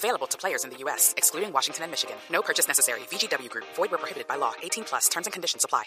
[0.00, 2.16] Available to players in the U.S., excluding Washington and Michigan.
[2.30, 3.00] No purchase necessary.
[3.12, 3.66] VGW Group.
[3.76, 4.52] Void where prohibited by law.
[4.62, 5.10] 18 plus.
[5.10, 5.84] Terms and conditions apply.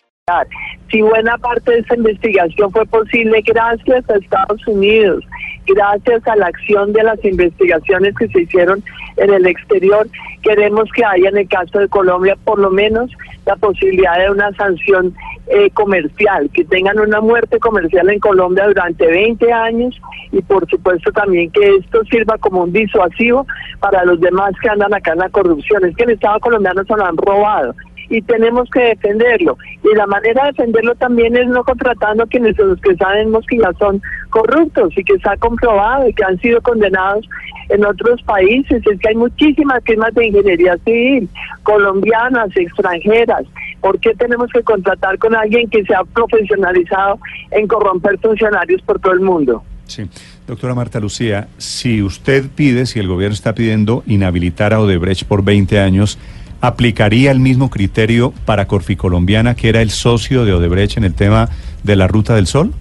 [0.92, 5.24] Si buena parte de esta investigación fue posible gracias a Estados Unidos,
[5.66, 8.84] gracias a la acción de las investigaciones que se hicieron
[9.18, 10.08] en el exterior,
[10.44, 13.12] queremos que haya en el caso de Colombia por lo menos
[13.46, 15.14] la posibilidad de una sanción
[15.48, 20.00] eh, comercial, que tengan una muerte comercial en Colombia durante 20 años
[20.32, 23.46] y por supuesto también que esto sirva como un disuasivo
[23.80, 25.84] para los demás que andan acá en la corrupción.
[25.86, 27.76] Es que el Estado colombiano se lo han robado
[28.10, 29.58] y tenemos que defenderlo.
[29.84, 33.58] Y la manera de defenderlo también es no contratando a quienes los que sabemos que
[33.58, 37.28] ya son corruptos y que se ha comprobado y que han sido condenados
[37.70, 38.84] en otros países.
[38.86, 41.30] Es que hay muchísimas firmas de ingeniería civil,
[41.64, 43.44] colombianas, extranjeras.
[43.84, 47.20] ¿Por qué tenemos que contratar con alguien que se ha profesionalizado
[47.52, 49.62] en corromper funcionarios por todo el mundo?
[49.88, 50.04] Sí.
[50.48, 55.44] Doctora Marta Lucía, si usted pide, si el gobierno está pidiendo inhabilitar a Odebrecht por
[55.44, 56.18] 20 años,
[56.62, 61.50] ¿aplicaría el mismo criterio para Corficolombiana, que era el socio de Odebrecht en el tema
[61.84, 62.74] de la Ruta del Sol?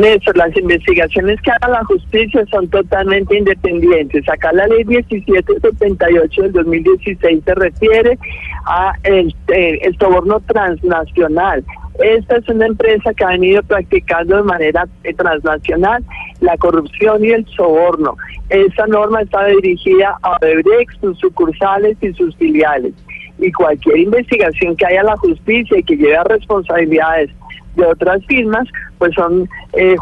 [0.00, 4.28] Néstor, las investigaciones que haga la justicia son totalmente independientes.
[4.28, 8.18] Acá la ley 1778 del 2016 se refiere
[8.66, 11.64] a el, el soborno transnacional.
[11.98, 16.02] Esta es una empresa que ha venido practicando de manera eh, transnacional
[16.40, 18.16] la corrupción y el soborno.
[18.48, 22.94] Esta norma está dirigida a Odebrecht, sus sucursales y sus filiales.
[23.38, 27.30] Y cualquier investigación que haya la justicia y que lleve a responsabilidades
[27.76, 28.66] de otras firmas,
[29.00, 29.96] pues son eh,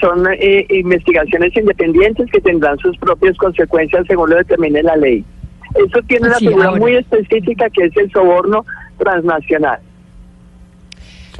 [0.00, 5.24] son eh, investigaciones independientes que tendrán sus propias consecuencias según lo determine la ley.
[5.76, 8.66] Eso tiene una figura muy específica que es el soborno
[8.98, 9.78] transnacional.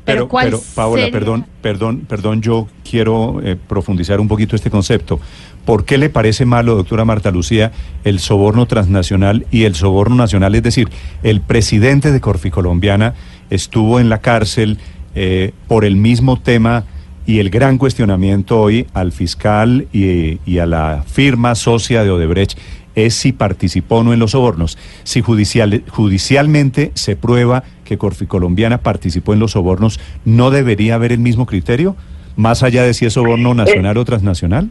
[0.05, 5.19] Pero, pero, Paola, perdón, perdón, perdón, yo quiero eh, profundizar un poquito este concepto.
[5.65, 7.73] ¿Por qué le parece malo, doctora Marta Lucía,
[8.05, 10.55] el soborno transnacional y el soborno nacional?
[10.55, 10.89] Es decir,
[11.25, 13.15] el presidente de Corficolombiana
[13.51, 14.79] estuvo en la cárcel
[15.17, 16.85] eh, por el mismo tema
[17.31, 22.59] y el gran cuestionamiento hoy al fiscal y, y a la firma socia de Odebrecht
[22.97, 24.77] es si participó o no en los sobornos.
[25.05, 31.21] Si judicial, judicialmente se prueba que Corficolombiana participó en los sobornos, ¿no debería haber el
[31.21, 31.95] mismo criterio?
[32.35, 34.69] Más allá de si es soborno nacional o transnacional.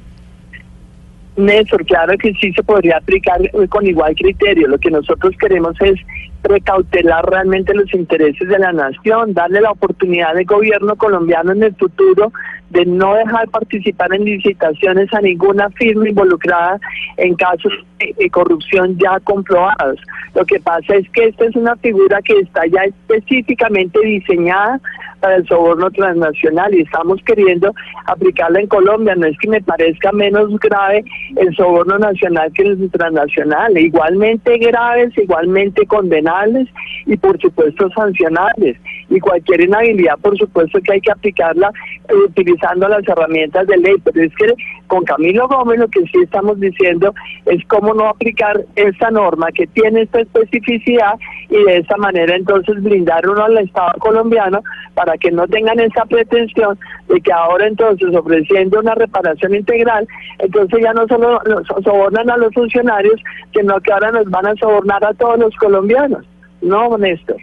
[1.37, 4.67] Néstor, claro que sí se podría aplicar con igual criterio.
[4.67, 5.95] Lo que nosotros queremos es
[6.41, 11.75] precautelar realmente los intereses de la nación, darle la oportunidad al gobierno colombiano en el
[11.75, 12.31] futuro
[12.69, 16.79] de no dejar participar en licitaciones a ninguna firma involucrada
[17.17, 19.99] en casos de corrupción ya comprobados.
[20.35, 24.79] Lo que pasa es que esta es una figura que está ya específicamente diseñada
[25.19, 27.73] para el soborno transnacional y estamos queriendo
[28.05, 29.15] aplicarla en Colombia.
[29.15, 31.03] No es que me parezca menos grave
[31.35, 36.67] el soborno nacional que el transnacional, igualmente graves, igualmente condenables
[37.05, 38.77] y por supuesto sancionables.
[39.09, 41.71] Y cualquier inhabilidad, por supuesto que hay que aplicarla
[42.07, 42.13] eh,
[42.61, 44.53] las herramientas de ley, pero es que
[44.87, 47.13] con Camilo Gómez lo que sí estamos diciendo
[47.45, 51.13] es cómo no aplicar esta norma que tiene esta especificidad
[51.49, 54.61] y de esa manera entonces brindar uno al Estado colombiano
[54.93, 56.77] para que no tengan esa pretensión
[57.07, 60.07] de que ahora entonces ofreciendo una reparación integral,
[60.39, 61.39] entonces ya no solo
[61.83, 63.21] sobornan a los funcionarios,
[63.53, 66.25] sino que ahora nos van a sobornar a todos los colombianos.
[66.61, 67.37] No, Néstor.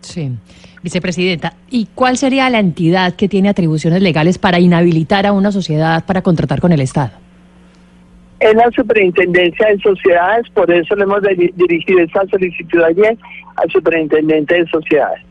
[0.00, 0.32] Sí.
[0.82, 6.04] Vicepresidenta, ¿y cuál sería la entidad que tiene atribuciones legales para inhabilitar a una sociedad
[6.06, 7.10] para contratar con el Estado?
[8.40, 11.20] Es la Superintendencia de Sociedades, por eso le hemos
[11.54, 13.18] dirigido esta solicitud ayer
[13.56, 15.22] al Superintendente de Sociedades.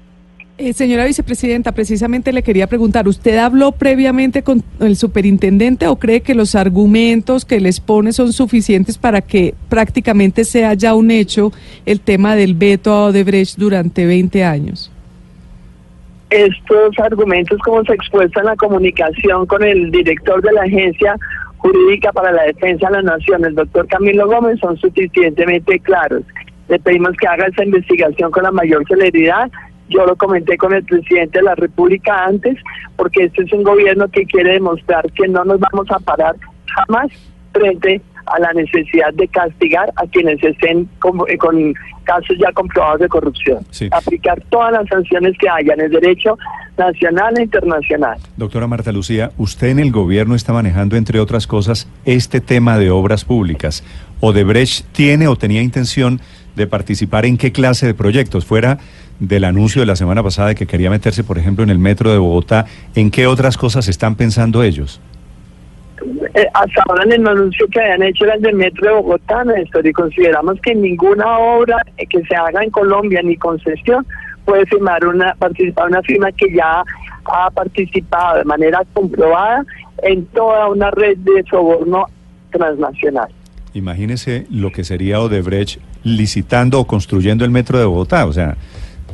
[0.59, 6.19] Eh, señora vicepresidenta, precisamente le quería preguntar, ¿usted habló previamente con el superintendente o cree
[6.19, 11.53] que los argumentos que les pone son suficientes para que prácticamente sea ya un hecho
[11.85, 14.91] el tema del veto a Odebrecht durante 20 años?
[16.29, 21.15] Estos argumentos, como se expuesta en la comunicación con el director de la Agencia
[21.57, 26.21] Jurídica para la Defensa de la Nación, el doctor Camilo Gómez, son suficientemente claros.
[26.67, 29.49] Le pedimos que haga esa investigación con la mayor celeridad
[29.89, 32.57] yo lo comenté con el presidente de la República antes,
[32.95, 36.35] porque este es un gobierno que quiere demostrar que no nos vamos a parar
[36.67, 37.07] jamás
[37.51, 38.01] frente
[38.33, 41.73] a la necesidad de castigar a quienes estén con, eh, con
[42.03, 43.59] casos ya comprobados de corrupción.
[43.91, 46.37] Aplicar todas las sanciones que haya en el derecho
[46.77, 48.17] nacional e internacional.
[48.37, 52.89] Doctora Marta Lucía, usted en el gobierno está manejando, entre otras cosas, este tema de
[52.89, 53.83] obras públicas.
[54.21, 56.19] ¿Odebrecht tiene o tenía intención
[56.55, 58.45] de participar en qué clase de proyectos?
[58.45, 58.79] Fuera
[59.19, 62.11] del anuncio de la semana pasada de que quería meterse, por ejemplo, en el metro
[62.11, 62.65] de Bogotá,
[62.95, 65.01] ¿en qué otras cosas están pensando ellos?
[66.33, 69.43] Eh, hasta ahora en el anuncio que habían hecho era el del metro de Bogotá,
[69.43, 74.05] Néstor, y consideramos que ninguna obra que se haga en Colombia ni concesión
[74.45, 76.83] puede firmar una participar una firma que ya
[77.25, 79.65] ha participado de manera comprobada
[80.03, 82.05] en toda una red de soborno
[82.51, 83.29] transnacional.
[83.73, 88.55] Imagínese lo que sería Odebrecht licitando o construyendo el metro de Bogotá, o sea,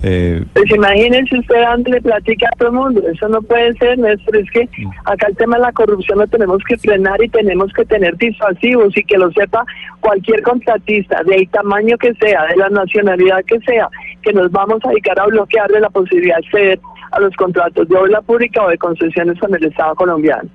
[0.04, 4.38] eh, pues imagínense usted dándole platica a todo el mundo, eso no puede ser, Néstor,
[4.38, 4.70] es que
[5.06, 8.96] acá el tema de la corrupción lo tenemos que frenar y tenemos que tener disuasivos
[8.98, 9.66] y que lo sepa
[10.02, 13.90] cualquier contratista, de tamaño que sea, de la nacionalidad que sea,
[14.22, 16.80] que nos vamos a dedicar a bloquearle la posibilidad de acceder
[17.12, 20.50] a los contratos de obra pública o de concesiones con el Estado colombiano.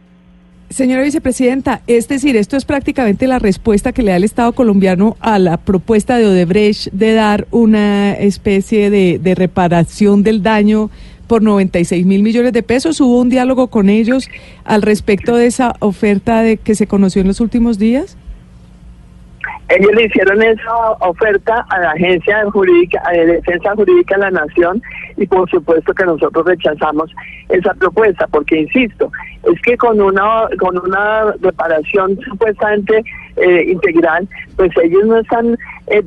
[0.71, 5.17] Señora vicepresidenta, es decir, esto es prácticamente la respuesta que le da el Estado colombiano
[5.19, 10.89] a la propuesta de Odebrecht de dar una especie de, de reparación del daño
[11.27, 13.01] por 96 mil millones de pesos.
[13.01, 14.29] ¿Hubo un diálogo con ellos
[14.63, 18.17] al respecto de esa oferta de que se conoció en los últimos días?
[19.71, 24.83] Ellos le hicieron esa oferta a la Agencia Jurídica, de Defensa Jurídica de la Nación
[25.17, 27.09] y por supuesto que nosotros rechazamos
[27.49, 29.13] esa propuesta porque, insisto,
[29.45, 33.05] es que con una, con una reparación supuestamente
[33.37, 35.57] eh, integral, pues ellos no están
[35.87, 36.03] eh,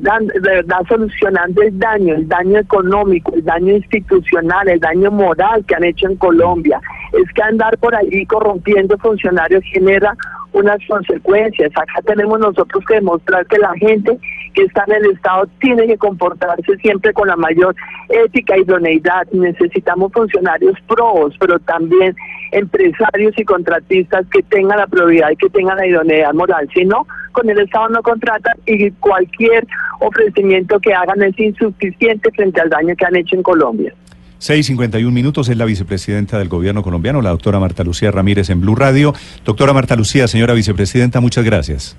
[0.86, 6.06] solucionando el daño, el daño económico, el daño institucional, el daño moral que han hecho
[6.06, 6.80] en Colombia.
[7.12, 10.14] Es que andar por ahí corrompiendo funcionarios genera
[10.54, 11.70] unas consecuencias.
[11.74, 14.18] Acá tenemos nosotros que demostrar que la gente
[14.54, 17.74] que está en el Estado tiene que comportarse siempre con la mayor
[18.08, 19.26] ética y idoneidad.
[19.32, 22.14] Necesitamos funcionarios probos, pero también
[22.52, 26.68] empresarios y contratistas que tengan la probidad y que tengan la idoneidad moral.
[26.72, 29.66] Si no, con el Estado no contratan y cualquier
[30.00, 33.92] ofrecimiento que hagan es insuficiente frente al daño que han hecho en Colombia.
[34.44, 38.74] 6.51 minutos es la vicepresidenta del gobierno colombiano, la doctora Marta Lucía Ramírez en Blue
[38.74, 39.14] Radio.
[39.42, 41.96] Doctora Marta Lucía, señora vicepresidenta, muchas gracias.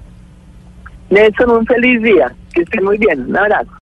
[1.10, 2.32] Nelson, un feliz día.
[2.54, 3.22] Que esté muy bien.
[3.22, 3.72] Un abrazo.